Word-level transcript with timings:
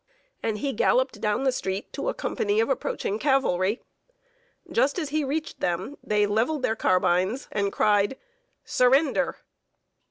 And 0.41 0.57
he 0.57 0.73
galloped 0.73 1.21
down 1.21 1.43
the 1.43 1.51
street 1.51 1.93
to 1.93 2.09
a 2.09 2.15
company 2.15 2.59
of 2.59 2.69
approaching 2.71 3.19
cavalry. 3.19 3.83
Just 4.71 4.97
as 4.97 5.09
he 5.09 5.23
reached 5.23 5.59
them, 5.59 5.95
they 6.03 6.25
leveled 6.25 6.63
their 6.63 6.75
carbines, 6.75 7.47
and 7.51 7.71
cried: 7.71 8.17
"Surrender!" 8.65 9.37